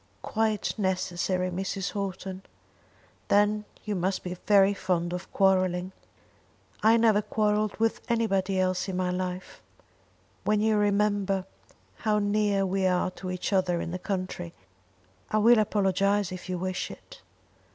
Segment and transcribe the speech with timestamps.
[0.23, 1.91] "Quite necessary, Mrs.
[1.91, 2.41] Houghton."
[3.27, 5.91] "Then you must be very fond of quarrelling."
[6.81, 9.61] "I never quarrelled with anybody else in my life."
[10.43, 11.45] "When you remember
[11.97, 14.53] how near we are to each other in the country.
[15.29, 17.21] I will apologise if you wish it."